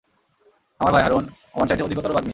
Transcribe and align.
আমার 0.79 0.91
ভাই 0.93 1.03
হারুন 1.03 1.23
আমার 1.53 1.67
চাইতে 1.67 1.83
অধিকতর 1.83 2.13
বাগ্মী। 2.13 2.29